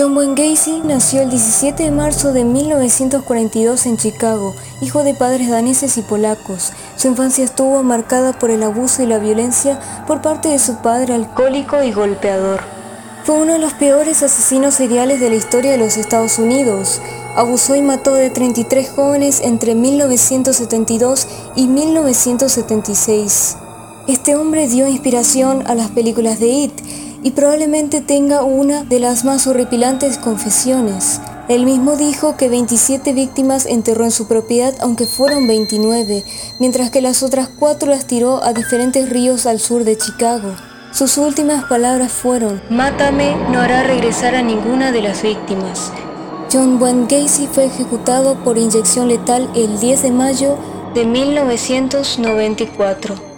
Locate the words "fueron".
35.06-35.46, 42.10-42.62